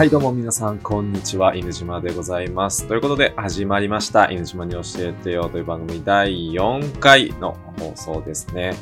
[0.00, 1.54] はい、どうも皆さん、こんにちは。
[1.54, 2.88] 犬島でございます。
[2.88, 4.30] ということで、始まりました。
[4.30, 8.74] 犬島に教えてよという番組第4回の放送ですね。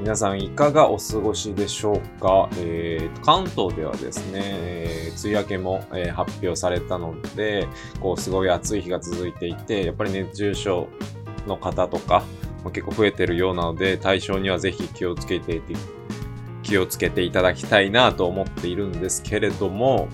[0.00, 7.68] 皆さん、いかがお過ごしでしょうか、えー、関東ではですね、えー梅雨明けも、えー発表されたので、
[8.00, 10.88] こう、すごい暑い日が続いていて、やっぱり熱中症
[11.46, 12.24] の方とか、
[12.64, 15.74] も結構増えてるようなので、対象にはぜひ気をつけていて
[16.72, 20.08] 気をつけていただきたいなと思っているんですけれども、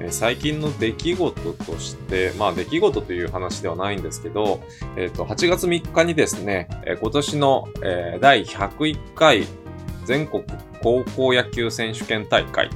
[0.00, 4.62] え最近の出来事として、まあ出来事という話ではないんですけど、
[4.96, 9.46] えっ、と、8月3日にですね、え今年の、え第101回
[10.06, 10.42] 全国
[10.82, 12.70] 高校野球選手権大会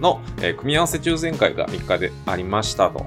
[0.00, 3.04] の、え組み合わせ抽選会が3日でありましたと。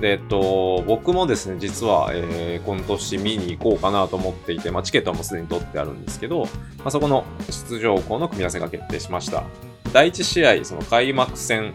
[0.00, 6.44] で、えっと、僕もですね、実は、えー今年見に行こうかなと思っていて、まあ、チケットはもうすでに取ってあるんですけど、
[6.78, 9.44] まあ、そこの出場校の組み合わせが決定しました。
[9.92, 11.72] 第1試合、その開幕戦、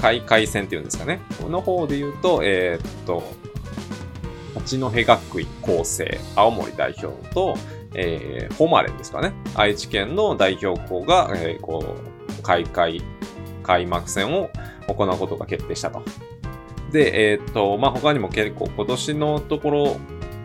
[0.00, 1.20] 開会戦っていうんですかね。
[1.42, 3.22] この方で言うと、えーっと、
[4.54, 7.56] 八戸学院構成、青森代表と、
[7.94, 9.32] えー、ホマレンですかね。
[9.54, 11.96] 愛知県の代表校が、えーこ
[12.38, 13.02] う、開会、
[13.62, 14.50] 開幕戦を
[14.86, 16.02] 行うことが決定したと。
[16.92, 19.96] で、えーっと、まあ、他にも結構今年のところ、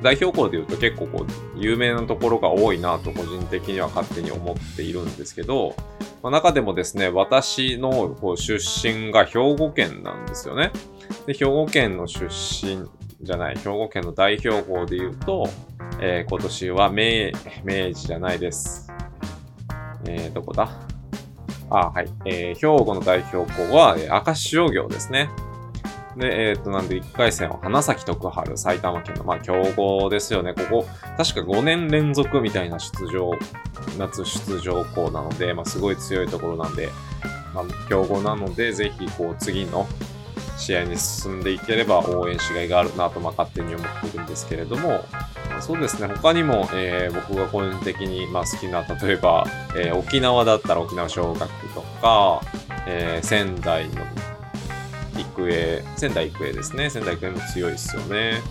[0.02, 5.76] 代表校で言うと結構こう、有名なところが多いなと個人的には勝手に思っているんですけど、
[6.22, 10.72] まあ、中でもですね、私のこう出身が兵庫県なんですよね。
[11.26, 12.90] で、兵庫県の出身
[13.22, 15.48] じゃない、兵庫県の代表校で言うと、
[16.02, 17.32] えー今年は明、
[17.64, 18.92] 明治じゃないです。
[20.06, 20.70] えー、どこだ？
[21.70, 22.10] あ、はい。
[22.26, 25.30] えー兵庫の代表校は、えー明石商業ですね。
[26.16, 30.54] で、えっ、と、なんで、1回戦は花咲徳栄、埼玉県の、まあ、強豪ですよね。
[30.54, 30.86] ここ、
[31.18, 33.32] 確か5年連続みたいな出場、
[33.98, 36.90] 夏出場校なので、まあ、すごい強いところなんで、
[37.54, 39.88] まあ、強豪なので、ぜひ、こう、次の
[40.58, 45.04] 試合に進んでいければ応援しがいがあるなと、まあ、勝手に思っているんですけれども、
[45.50, 49.46] まそうですね、他にも、えー僕が個人的に、まあ、好きな、例えば、
[49.76, 52.42] えー沖縄だったら沖縄尚学とか、
[52.88, 54.02] えー仙台の
[55.22, 56.90] 育英、仙台育英ですね。
[56.90, 58.42] 仙台育英も強いですよね。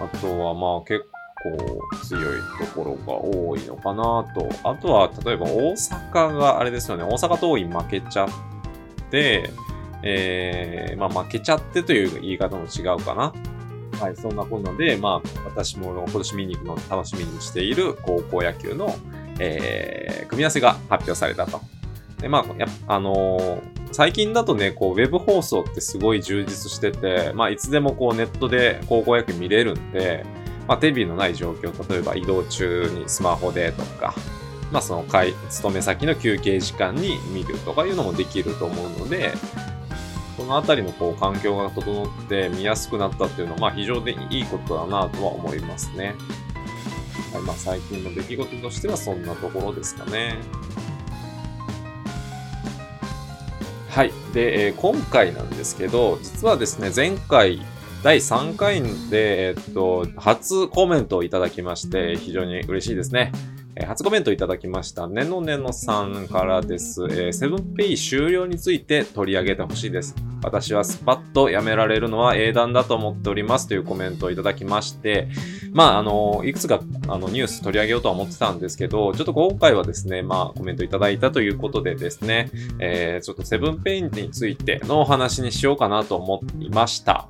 [0.00, 1.06] あとはまあ結
[1.42, 4.48] 構強いところが多いのかなと。
[4.64, 7.04] あとは例えば大阪があれですよね。
[7.04, 8.28] 大阪桐蔭負けちゃっ
[9.10, 9.50] て、
[10.02, 13.32] えー、まあ負けちゃってという言い方も違うかな。
[14.00, 18.94] はい、そんなこんなで、まあ私も今年見に行くのを楽しみにしている高校野球の、
[19.40, 21.60] えー、組み合わせが発表されたと。
[22.20, 30.24] で、まあ、やあのー最近だとね、こう、ウェブ放送ってすごい充実してて、まあ、いつでもこう、ネットで高校野球見れるんで、
[30.66, 34.14] まあ、テレビのない状況、例えば移動中にスマホでとか、
[34.70, 39.32] まあ、その会、勤め先の休憩時間に見るとかいうのもできると思うので、
[40.36, 46.14] そのあたりのこう、環境が整って見やすくなったっていうのは、まあ、非常にいいことだなとは思いますね。
[47.32, 50.36] はい、まあ、最近の出来事としてはそんなところですかね。
[53.98, 54.12] はい。
[54.32, 57.60] で、えー今回なんですけど、実はですね、前回、
[58.04, 63.32] 第3回で、えーっと、初コメントをいただきまして、非常に嬉しいですね。
[63.80, 67.04] えー初コメントいただきました、ねのねのさんからです。
[67.04, 70.14] えーセブンペイ終了について取り上げてほしいです。
[70.42, 75.28] 私はスパッとやめられるのは英断だと思っておりますというコメントをいただきまして、
[75.72, 87.28] まあ、あの、いくつかあのニュース取り上げようとは思ってたんですけど、ちょっと今回はですね、まあ、コメントいただいたということでですね、えーちょっとセブンペインについてのお話にしようかなと思いました。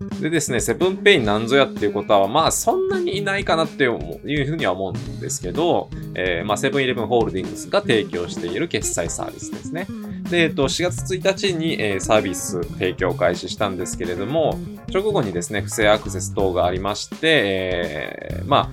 [0.00, 9.86] でですね、セブンペインなんぞやっていうことは、まあそんなにいないかなって思ういうふうには思うんですけど、えーまあセブンイレブンホールディングスが提供している決済サービスですね。
[10.30, 14.58] で、えっと、4月1日に、えーサービス提供開始したんですけれども、
[14.90, 18.72] 直後にですね、不正アクセス等がありまして、えーま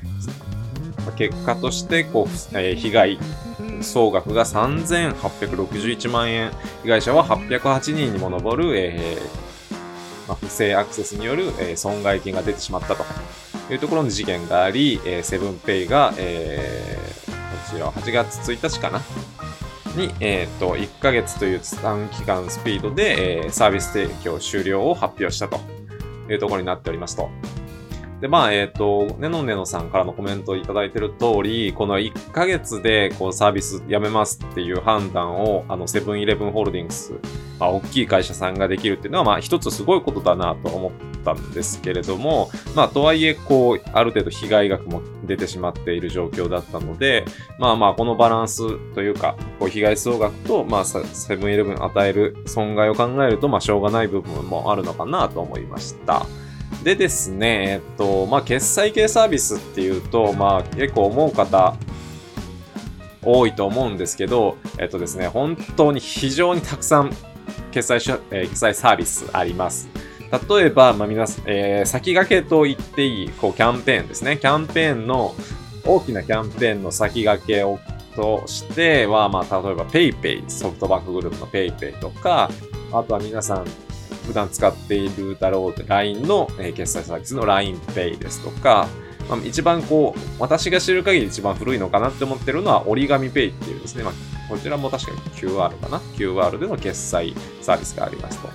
[1.07, 3.19] あ、結果として、こう、え被害
[3.81, 6.51] 総額が3861万円、
[6.83, 9.46] 被害者は808人にも上る、えー
[10.27, 13.05] まあ、不正アクセスによる、え損害金が出てしまったと
[13.71, 17.37] いうところの事件があり、えセブンペイが、えー
[17.67, 19.01] こちら8月1日かな
[19.97, 25.59] に、えっ、と、1ヶ月という短期間スピードで、えーサービス提供終了を発表したと
[26.29, 27.29] いうところになっておりますと。
[28.21, 37.13] で、まあ、えっ、と、ねのねのさんからのコメントをいただいている通り、この1ヶ月でこうサービスやめますっていう判断を、あの、セブンイレブンホールディングス
[37.65, 40.91] あ、大きい会社さんができるっていうのは、まあ、一つすごいことだなと思っ
[41.23, 47.25] たんですけれども、まあ、とはいえ、こう、ある程度被害額も出てしまっている状況だったので、
[47.59, 56.25] まあまあ、このバランスというか、こう被害総額と、まあ、セブンイレブン与える損害を考えると、まあ、しょうがない部分もあるのかなと思いました。
[56.83, 61.75] でですね、えっと、まあ、決済系サービスっていうと、まあ、結構思う方、
[63.27, 67.11] 多いと思うんですけど、えっとですね、本当に非常にたくさん
[67.77, 69.87] 決済し、えー、決済サービスあります。
[70.49, 74.37] 例えば、まあ、皆、えー、先駆けと言っていい、こう、キャンペーンですね。
[74.37, 75.35] キャンペーンの、
[75.85, 77.79] 大きなキャンペーンの先駆けを
[78.15, 82.49] としては、まあ、例えば PayPay、ソフトバンクグループの PayPay とか、
[82.91, 83.65] あとは皆さん
[84.25, 88.87] 普段使っているだろう LINE の、えー、決済サービスの LINE Pay ですとか、
[89.29, 94.13] まあ、一番こう、私が知る限り一番古いのかなって思ってるのは、折り紙ペイっていうですね、まあ、
[94.47, 98.49] こちらも確かに QR かな ?QR での決済サービスがありますと。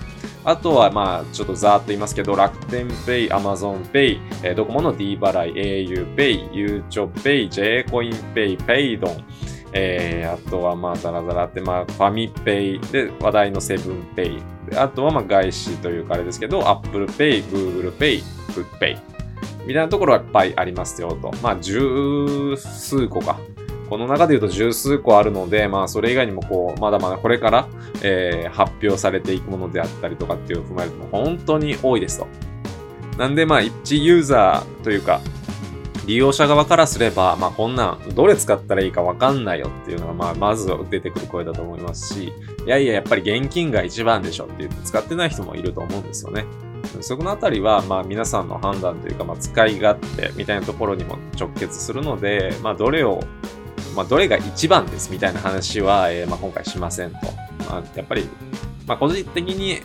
[0.44, 9.24] あとは、まあ、ちょっとざーっと言いますけど、楽天ペイ、 Amazon Pay、えー、ドコモの D 払い、au PAY、ゆうちょペイ、 J-Coin Pay、ペイドン、
[9.72, 14.42] えー、あとはまあ、ザラザラって、まあ、ファミペイで話題のセブンペイ。
[14.76, 18.98] あとはまあ、外資というかあれですけど、Apple Pay、Google Pay、FoodPay。
[19.64, 21.32] みたいなところはいっぱいありますよと。
[21.40, 23.38] まあ、十数個か。
[23.88, 27.69] この中で言うと十数個あるので、まあ、それ以外にもこう、まだまだこれから、
[28.02, 32.26] えー、発表されていくものであったりとかっていうのを踏まえると、本当に多いですと。
[33.19, 35.20] なんで、まあ、一ユーザーというか、
[36.06, 42.32] 利用者側からすれば、まあ、こんなん、どれ使ったらいいかわかんないよっていうのが、まあ、まず出てくる声だと思いますし、
[42.67, 46.44] いやいや、やっぱり現金が一番でしょって言って使ってない人もいると思うんですよね。
[47.00, 53.20] そこのあたりは、まあ皆さんの判断というか、まあ使い勝手みたいなところにも直結するので、まあどれを、
[53.94, 57.16] まあどれが一番ですみたいな話は、えー、まあ今回しませんと。
[57.68, 58.28] まあやっぱり、
[58.86, 59.80] まあ個人的に、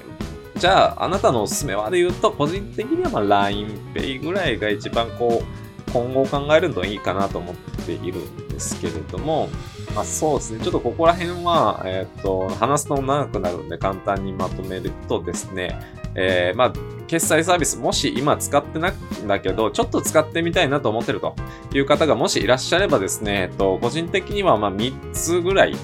[0.55, 7.55] じゃああなたのおすすめはで言うと、個人的にはま LINEPay ぐらいが一番こう、今後考えるといいかなと思っ
[7.85, 9.49] ているんですけれども、
[9.95, 10.63] まあそうですね。
[10.63, 15.79] ちょっとここら辺は、えっ、ー、と、話すと長くなるんで簡単にまとめるとですね、
[16.15, 16.73] えー、まあ、
[17.07, 21.35] 決済サービス、もし今使ってないんだけど、ちょっと使ってみたいなと思ってると
[21.73, 25.75] いう方がもしいらっしゃればですね、えっと、個人的にはまあ3つぐらい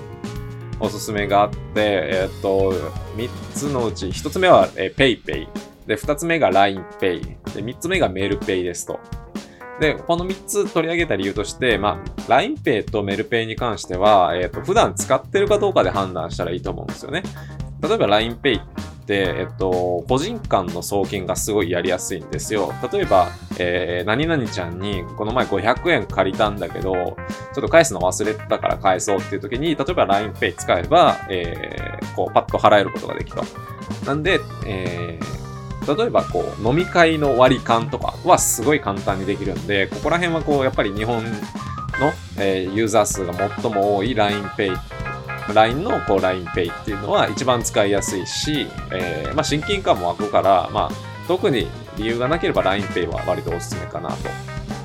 [0.79, 2.73] おすすめがあって、えっと、
[3.15, 5.47] 3つのうち1つ目は、PayPay。
[5.87, 6.99] で、2つ目が LINEPay。
[6.99, 8.99] で、3つ目が MailPay ですと。
[9.79, 17.23] で、この3つ取り上げた理由として、まあ、LINEPay と MailPay に関しては、えっ、と、普段使ってるかどうかで判断したらいいと思うんですよね。
[17.81, 18.61] 例えば LINEPay、
[19.09, 22.73] えっと、個人間の送金がすごいやりやすいんですよ。
[22.91, 23.29] 例えば、
[23.59, 27.15] えー、何々ちゃんにこの前500円借りたんだけど、ちょっ
[27.55, 33.45] と返すの忘れてたから返そうっていう時に、例えば LINEPay 使えば、えー、こう、パッと払えることができると。
[34.05, 41.31] なんで、えー、例えばこう、飲み会の割り勘とかはすごい簡単にできるんで、ここら辺はこう、やっぱり日本の、
[42.39, 44.77] え、ユーザー数が最も多い LINEPay
[45.53, 50.91] LINE のこう LINEPay っていうのは一番使いやすいし、えー、まあ、親近感も湧くから、まあ、
[51.27, 51.67] 特に
[51.97, 54.15] 理由がなければ LINEPay は割とおすすめかなと。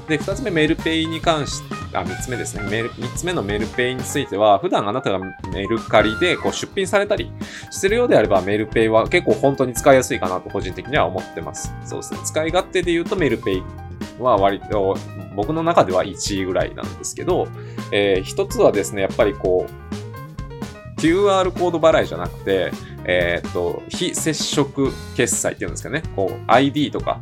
[0.08, 2.62] で、二つ目、メールペイに関して、あ、三つ目ですね。
[2.62, 7.30] メール、三つ目のメールペイについては、普段あなたがメルカリでこう出品されたり
[7.70, 11.74] してるようであれば、メールペイは結構本当に使いやすいかなと個人的には思ってます。
[11.84, 12.20] そうですね。
[12.24, 13.62] 使い勝手で言うとメールペイ
[14.18, 14.96] は割と
[15.34, 17.46] 僕の中では1位ぐらいなんですけど、
[17.92, 20.07] えー、一つはですね、やっぱりこう、
[20.98, 22.72] QR コード払いじゃなくて、
[23.04, 26.02] えー、っと、非接触決済っていうんですかね。
[26.14, 27.20] こう、ID とか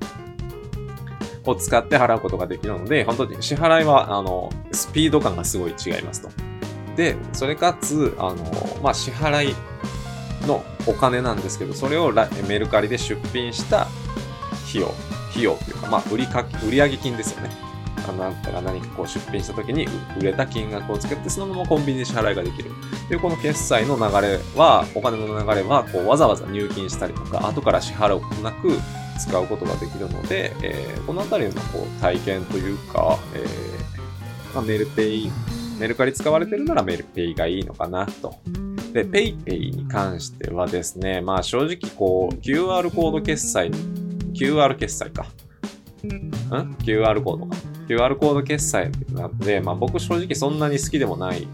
[1.44, 6.30] を使って払うことができるので、本当に支払いは、あの、スピード感がすごい違いますと。
[6.96, 9.54] で、それかつ、あの、まあ、支払い
[10.46, 12.12] のお金なんですけど、それを
[12.48, 13.82] メルカリで出品した
[14.68, 14.94] 費用、
[15.30, 17.65] 費用というか、まあ、売りか売上金ですよね。
[18.08, 19.86] あなたが何かこう出品した時に
[20.18, 22.70] 売れた金額をつけて、そのままコンビニで支払いができる。
[23.08, 28.70] で、この決済の流れは、お金の流れは、こう、わざわざ入金したりとか、後から支払うことなく
[29.18, 35.30] 使うことができるので、えー、このあたりのこう体験というか、えー、まあ、メルペイ、
[35.78, 38.36] メルカリ使われてるならメルペイがいいのかなと。
[38.92, 43.70] で、 PayPay に関してはですね、まあ正直こう、QR コード決済、
[44.32, 45.26] QR 決済か。
[46.04, 47.56] ん ?QR コードか。
[47.88, 51.46] QR コード決済なんで、まあ僕正直そんなに好きでもない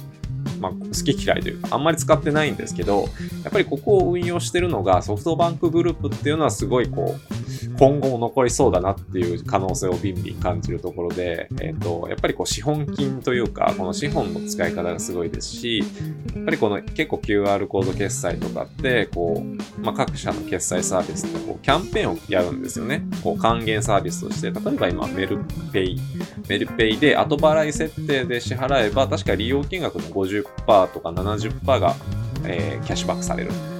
[0.60, 3.08] まあ、好き嫌いというか、あんまり使ってないんですけど、
[3.42, 15.84] やっぱりここを運用してるのがソフトバンクグループっていうのはすごいこう、今後も残りそうだなっていう可能性をビンビン感じるところで、えっ、ー、と、やっぱりこう資本金というか、この資本の使い方がすごいですし、や
[16.42, 23.02] っぱりこの結構 QR コード決済とかって、こう、まあ、各社の決済サービスでこうキャンペーンをやるんですよね。
[23.22, 25.38] こう還元サービスとして、例えば今メル
[25.72, 26.00] ペイ、
[26.48, 30.44] メルペイで後払い設定で支払えば、確か利用金額の50%
[30.88, 31.94] とか70%が、
[32.44, 33.71] えー、キャッシュバックされる。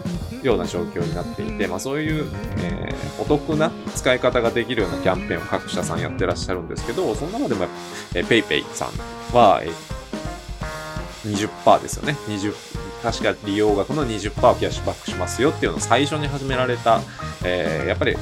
[0.43, 2.27] ような状況になっていて、まあ、そういう、
[2.59, 7.67] えー、お得な使い方ができるようなキャンペーンを各社さんやってらっしゃるんですけど、その中でも、
[8.15, 8.89] えー、PayPay さん
[9.35, 12.17] は、えー、20%ですよね。
[12.29, 12.55] 20
[13.03, 17.01] 確か利用額の20%をキャッシュバックしますよっていうのを最初に始められた、
[17.45, 18.17] えー、やっぱり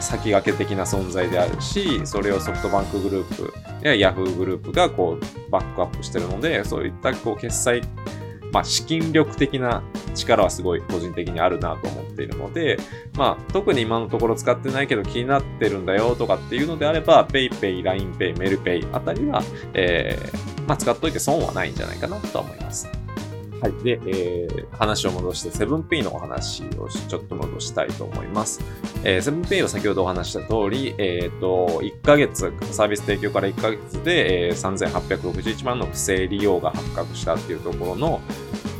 [0.00, 7.80] 先駆け的な存在であるし、それをソフトバンクグループやヤフーグループがこうバックアップしてるので、そういったこう決済
[8.52, 9.82] まあ、資金力的な
[10.14, 12.78] 力はすごい個人的にあるなと思っているので、
[13.16, 19.42] まあ、特に今のところ使ってないけど気になってるんだよとかっていうのであれば、PayPay、LINEPay、MailPay あたりは、
[19.74, 23.05] えー、まあ、使っといて損はないんじゃないかなと思います。
[23.60, 23.72] はい。
[23.82, 28.60] で、えー、話を戻して、セブンペイのお話をちょっと戻したいと思います。
[29.02, 38.20] えー、セブンペイは先ほどお話した通り、えっ、ー、と、1ヶ月、サービス提供から1ヶ月で、えー、3861万の不正利用が発覚したっていうところの、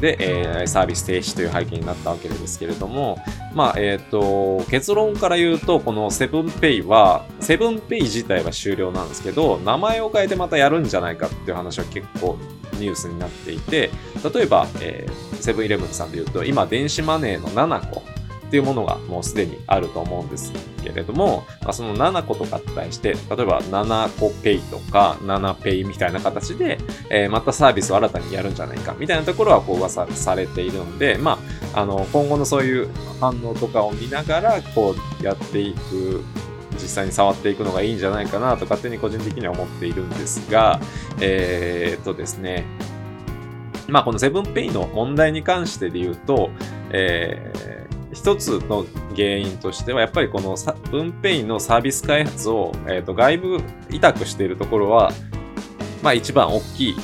[0.00, 3.18] で、えー、サービス停止という背景になったわけですけれども、
[3.54, 12.38] まあ、えっ、ー、と、結論から言うと、このセブンペイは、セブンペイ自体は終了なんですけど、名前を変えてまたやるんじゃないかっていう話は結構
[12.74, 13.90] ニュースになっていて、
[14.34, 18.02] 例えば、えー、セブンイレブンさんで言うと、今、電子マネーの7個
[18.46, 26.78] っていうものがもうすでにあると思うんですけれども、まあ、その7個とかに対して、例えば7個ペイとか7ペイみたいな形で、
[27.10, 31.38] えー、またサービスを新たにやるんじゃないかみたいなところはこう噂されているので、ま
[31.74, 32.88] あ、あの、今後のそういう
[33.20, 36.22] 反応とかを見ながら、こうやっていく
[36.74, 40.80] 実際に触っていくのがいいんじゃないかなと勝手に個人的には思っているんですが、
[41.20, 42.64] えー、っとですね、
[43.88, 46.50] まあこのセブンペイの問題に関してで言うと、
[46.90, 47.85] えー、
[48.16, 55.12] 一つの原因としては、やっぱりこのセブンペイのサービス開発を、えー、と外部委託しているところは、
[56.02, 56.96] まあ一番大きい、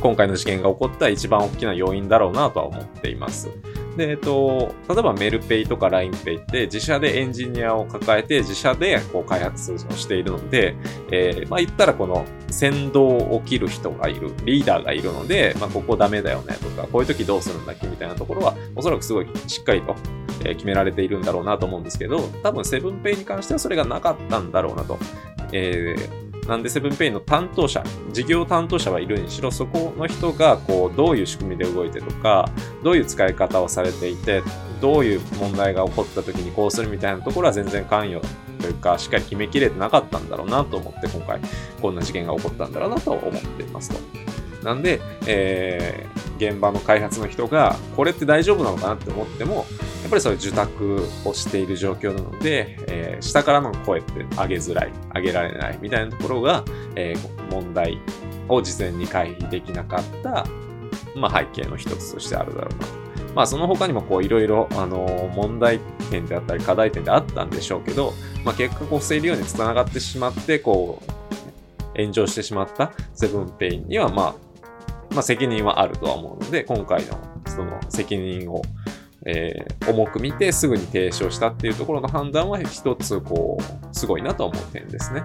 [0.00, 3.50] 今回の事件が起こった一番大きな要因だろうなとは思っています。
[3.96, 10.76] で、えっと、例えばメルペイとか LINEPay って自社でエンジニアを抱えて自社でこう開発をしているので、
[11.10, 19.94] えー、まあ言ったらこの先導を切る人がいる、リーダーがいるので、まあここダメだよねとか、こういう時どうするんだっけみたいなところは、おそらくすごいしっかりと
[20.42, 24.98] 決められているんだろうなと思うんですけど、多分セブンペイに関してはそれがなかったんだろうなと。
[25.52, 27.82] えーなんでセブンペイの担当者、
[28.12, 32.48] 事業担当者はいるにしろ、そこの人がこうどういう仕組みで動いてとか、
[32.82, 34.42] どういう使い方をされていて、
[34.80, 38.26] どういう問題が起こった時にこうするみたいなところは全然関与
[38.60, 41.40] というか、しっかり決めきれてなかったんだろうなと思って、今回
[41.80, 44.33] こんな事件が起こったんだろうなと思っていますと。
[44.64, 49.66] なんで、えー、現場の開発の人が、これって大丈夫なのかなって思っても、
[50.02, 56.64] やっぱりそういう受託をしている状況なので、えー、下からの声って上げづらい、上げられないみたいなところが、
[56.96, 58.00] えー、問題
[58.48, 60.46] を事前に回避できなかった、
[61.14, 63.04] まあ、背景の一つとしてあるだろうなと。
[63.34, 65.80] まあ、その他にもこういろいろ、あの問題
[66.10, 68.12] 点であったり課題点であったんでしょうけど、
[68.44, 71.14] まあ、結果こう不正利用につながってしまって、こう、
[71.96, 74.43] 炎上してしまったセブンペインには、まあ、
[75.14, 78.62] まあ、責任はあるとは思うので、今回のその責任を
[79.26, 85.22] えー、重く見てすぐに提唱したっていうところの判断は一つ、こう、すごいなと思う点ですね。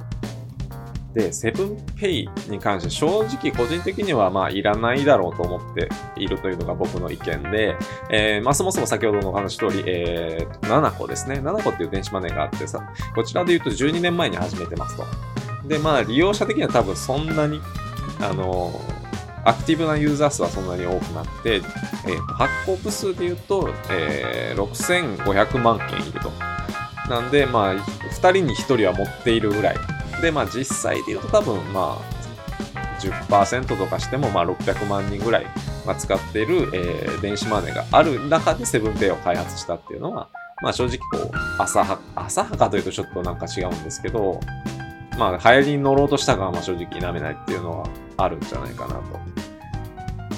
[1.14, 7.76] で、セブンペイに関して正直個人的にはまあいらないだろうと思っているというのが僕の意見で、
[8.12, 11.40] えー、まあそもそも先ほどのお話通り、えー、7個ですね。
[11.40, 15.04] 7個っていう電子マネーがあってさ、こちらで言うと12年前に始めてますと。
[15.68, 17.60] で、まあ利用者的には多分そんなに、
[18.22, 18.99] あのー
[19.50, 26.32] アクティブなユーザー数はそんなに多くなって、えー、発行部数で言うと、えー、6500万件いると。
[27.10, 29.78] なんで、まあ、2人に1人は持っているぐらい。
[30.22, 32.20] で、まあ、実際で言うと多分、まあ、
[33.00, 35.48] 10%とかしても、まあ、600万人ぐらい
[35.88, 40.28] が使っている、えー、電子マネーがある中でセブンペイを開発したっていうのは、
[40.62, 44.40] まあ、正直こう、浅は、浅はかというとちょっとなんか違うんですけど、
[45.18, 49.39] まあ、流行りに乗ろうとしたかは、まあ、正直否めないっていうのはあるんじゃないかなと。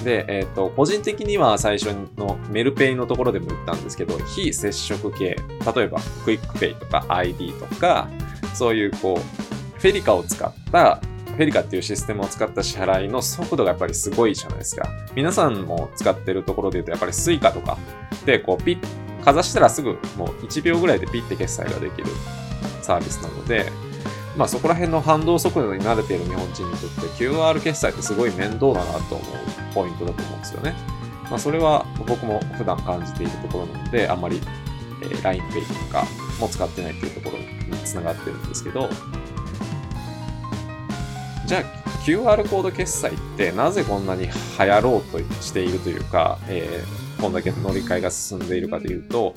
[0.04, 5.36] で、えっ、ー、と、個人的には最初のメルペイのところでも言ったんですけど、非接触系、
[5.74, 8.08] 例えば QUICPay とか iD とか、
[8.54, 14.88] そういうこう、フェリカを使った、フェリカっていうシステムを使った支払いの速度がやっぱりすごいじゃないですか。
[15.14, 17.78] 皆さんも使ってるところで言うと、やっぱり Suica とか
[18.26, 18.78] で、こう、ピッ
[19.22, 22.08] かざしたらすぐもう1秒ぐらいでピッて決済ができる
[22.82, 23.70] サービスなので、
[24.36, 30.74] まあそこら辺の反動速度に慣れている日本人にとって QR 決済ってすごい面倒だなと思うポイントだと思うんですよね。
[31.30, 34.40] まあそれは僕も普段感じているところなので、あんまり、
[35.00, 36.04] LINEPay とか
[36.40, 38.88] も使ってないっていうところにつながってるんですけど、
[41.46, 41.62] じゃあ
[42.04, 49.34] QR コード決済ってなぜこんなに流行ろうとしているというか、えー、こんだけ乗り換えが進んでいるかというと、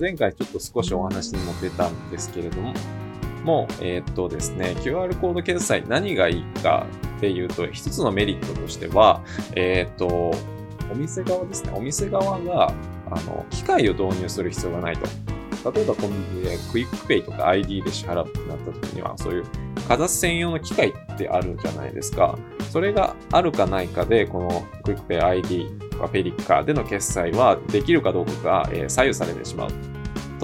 [0.00, 2.72] 前回ちょっと少しお話にも出たんですけれども、
[3.44, 6.86] も、えー、っとですね、QR コード決済何がいいか
[7.18, 9.22] っていうと、一つのメリットとしては、
[9.54, 10.34] えー、っと、
[10.90, 11.72] お店側ですね。
[11.74, 12.72] お店側が、
[13.10, 15.06] あの、機械を導入する必要がないと。
[15.72, 19.44] 例えばコンビニでクイックペイとか ID で支払うってなった時には、そういう
[19.88, 22.38] かざす専用の機械ってあるじゃないですか。
[22.70, 29.70] それがあるかないかで、このクイックペイ ID とかペリッカーでの決済はできるかどうかが、え左右されてしまう。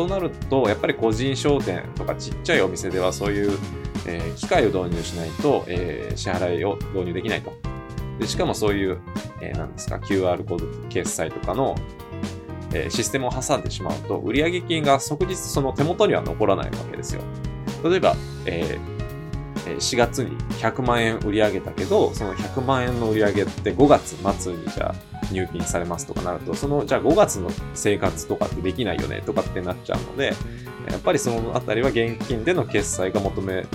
[0.06, 3.58] となると、やっぱり個人商店とかちっちゃいお店ではそういう、
[4.06, 7.52] えー、機械を導入しないと、えー、支払いを導入できないと。
[8.18, 8.98] でしかもそういう、
[9.40, 11.74] えー、なんですか、QR コード決済とかの、
[12.72, 17.22] えー、システムを挟んでしまうと、売上金が即日その手元には残らないわけですよ。
[17.84, 18.16] 例えば、
[18.46, 18.99] えー、
[19.64, 30.34] 4月に100万円売り上げたけど、その100万円の売り上げって5月末にじゃあ入金されますとかなると、その、じゃあ5月の生活とかってできないよねとかってなっちゃうので、
[30.90, 33.66] やっぱりそのあたりは現金での決済が求め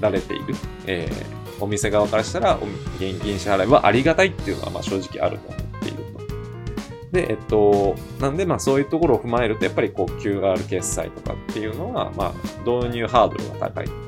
[0.00, 0.54] られている。
[0.86, 2.58] えー、お店側からしたら、
[2.98, 7.12] 現金支払いはありがたいっていうのは、ま正直あると思っていると。
[7.12, 12.32] で、えっと、なんで、まあそういうところを踏まえると、やっぱりこう QR 決済とかっていうのは、まあ
[12.68, 14.07] 導入ハードルが高い。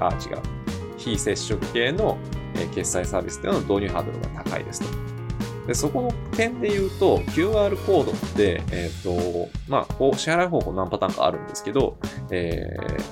[0.00, 0.42] あ、違う。
[0.96, 2.18] 非接触系の
[2.74, 5.08] 決済サービスっていうのは導入ハードルが高いですと。
[5.68, 11.98] でそこの点で言うと、QR コードって、えっ、ー、と、まあ、支払い方法何パターンかあるんですけど、
[12.30, 13.04] えー、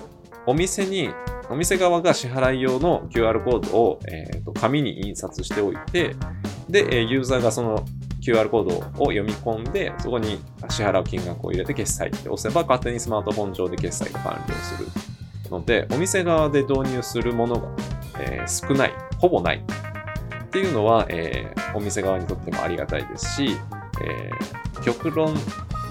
[0.47, 1.11] お店に、
[1.50, 6.16] お店側が支払い用の QR コードを、えーと、紙に印刷しておいて、
[6.71, 7.85] で、ユーザーがその
[8.23, 10.40] QR コードを読み込んで、そこに
[10.71, 14.88] 支払う金額を入れて決済って押せば、勝手にスマートフォン上で決済が完了する
[15.50, 17.68] ので、お店側で導入するものが、
[18.20, 19.64] えー、少ない、ほぼない
[20.44, 23.56] っていうのは、えー、お店側にとってもありがたいですし、
[24.02, 25.35] えー、極論、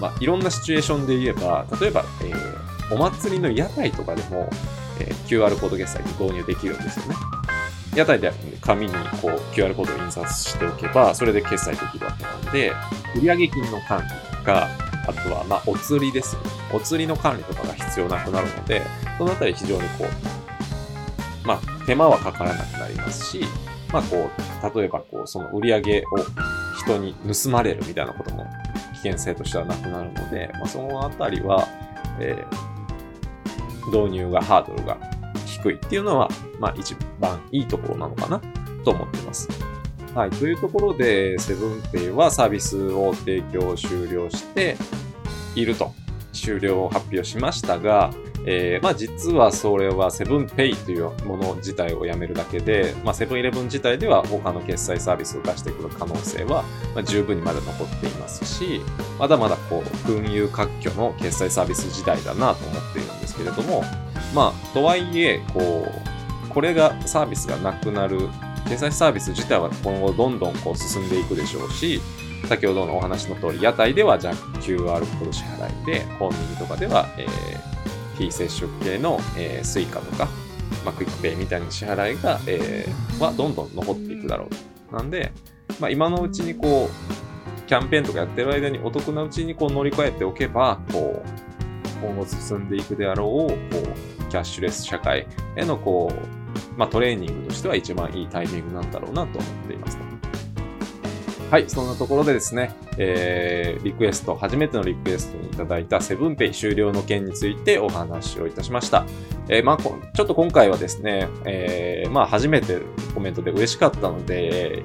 [0.00, 4.48] まあ、いろんなシチュエーションで言えば、例えば、えー、お祭りの屋台とかでも、
[5.00, 7.14] えー、QR コード決済に導入できるんですよね。
[7.94, 8.92] 屋台で紙に
[9.22, 12.72] こう QR コードを印刷しておけば、それで決済できるわけなんで、
[13.16, 14.68] 売上金の管理とか、
[15.06, 16.42] あとは、まあ、お釣りですね。
[16.72, 18.82] お釣りの管理とかが必要なくなるので、
[19.18, 20.04] そのあたり非常にこ
[21.44, 23.44] う、まあ、手間はかからなくなりますし、
[23.92, 24.30] まあこ
[24.72, 26.04] う、例えばこう、その売り上げを
[26.78, 28.46] 人に盗まれるみたいなことも
[28.94, 31.66] 危険性としてはなくなるので、まあそのあたりは、
[32.18, 34.98] えー、導入がハードルが
[35.46, 38.40] 低いっていうのは、まあ一番いいところなのかな
[38.84, 39.48] と思ってます。
[40.14, 40.30] はい。
[40.30, 44.76] というところで、セブンペイはサービスを提供終了して
[45.54, 45.92] いると、
[46.32, 48.10] 終了を発表しましたが、
[48.48, 56.62] えー、まあ実はそれはセブンペイというもの自体をやめるだけで、まあセブンイレブン自体では他の決済サービスを出してくる可能性は、
[56.94, 58.80] まあ、十分にまだ残っていますし、
[59.18, 63.82] まだまだこう、群雄割拠の決済サービス時代だなと思っているんですけれども、
[64.32, 65.88] まあ、とはいえ、こ
[66.46, 68.28] う、これがサービスがなくなる、
[68.68, 72.00] 決済サービス自体は今後どんどんこう進んでいくでしょうし、
[72.48, 77.75] 先ほどのお話の通り、屋台ではじゃあ QR コード支払いで、コンビニとかでは、えー
[78.18, 80.28] 非接触系の、えー、 Suica とか、
[80.84, 84.48] まあ、 QUICPay みたいな支払いが、えー、はどんどん残っていくだろ
[84.90, 85.32] うなんで、
[85.80, 95.26] まあ、今のうちにこう、キャンペーンとかやってる間にお得なうちにこう乗り換えておけば、こう、今後進んでいくであろう、こう、キャッシュレス社会
[95.56, 100.05] へのこう、まあ、トレーニングとしては一番いいタイミングなんだろうなと思っています。
[101.48, 109.06] はい、そんなところでですね、えー、リクエスト、初めてのリクエストにいただいたセブンペイ終了の件についてお話をいたしました。
[109.48, 112.80] えー、まあ、ちょっと今回はですね、えー、まあ、初めて
[113.14, 114.82] コメントで嬉しかったので、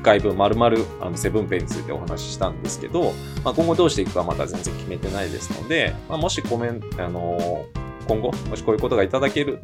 [0.00, 3.12] 1回分丸々あのセブンペイについてお話ししたんですけど、
[3.44, 7.66] まあ、今後どうしていくかまだ全然決めてないですので、まあ、もしコメント、あの
[8.08, 9.60] 今後、もしこういうことがいただける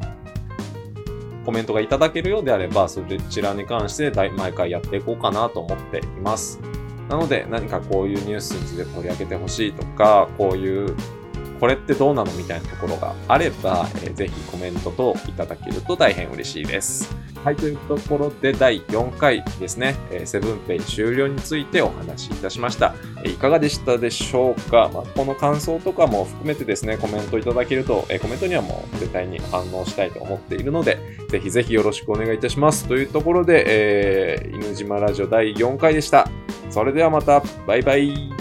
[1.45, 6.59] コメントがいただけるようであれば、そちらに関して毎回やっていこうかなと思っています。
[7.09, 10.95] なので、何かこういうニュースについて取り上げてほしいとか、こういう
[11.61, 17.15] これってどうなのみたいなところがあれば、えー、ぜひコメントといただけると大変嬉しいです。
[17.43, 22.95] はい、というところで第4回ですね、え、セブンペイ終了についてお話しいたしました。
[23.23, 30.97] え、いかがでしたでしょうか、まあ、この感想とかも含めてですね、コメントいただけると、え、コメントにはもう絶対に反応したいと思っているので、
[31.29, 32.87] ぜひぜひよろしくお願いいたします。
[32.87, 36.27] というところで、えー、犬島ラジオ第4回でした。
[36.71, 38.40] それではまた、バイバイ。